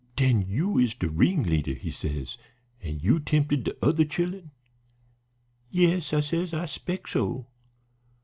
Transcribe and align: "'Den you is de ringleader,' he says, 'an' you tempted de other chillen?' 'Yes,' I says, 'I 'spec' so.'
"'Den 0.15 0.41
you 0.41 0.79
is 0.79 0.95
de 0.95 1.07
ringleader,' 1.07 1.75
he 1.75 1.91
says, 1.91 2.35
'an' 2.81 2.97
you 3.01 3.19
tempted 3.19 3.63
de 3.65 3.85
other 3.85 4.03
chillen?' 4.03 4.49
'Yes,' 5.69 6.11
I 6.11 6.21
says, 6.21 6.55
'I 6.55 6.65
'spec' 6.65 7.07
so.' 7.07 7.45